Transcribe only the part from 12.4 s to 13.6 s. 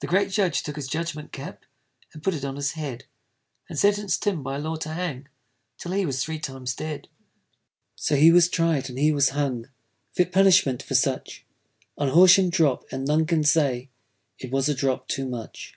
drop, and none can